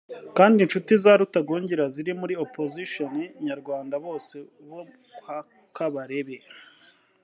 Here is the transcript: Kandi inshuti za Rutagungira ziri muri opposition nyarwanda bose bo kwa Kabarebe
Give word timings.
Kandi 0.37 0.57
inshuti 0.61 0.91
za 1.03 1.13
Rutagungira 1.19 1.83
ziri 1.93 2.11
muri 2.21 2.33
opposition 2.43 3.13
nyarwanda 3.47 3.95
bose 4.05 4.35
bo 4.67 4.81
kwa 5.17 5.37
Kabarebe 5.75 6.37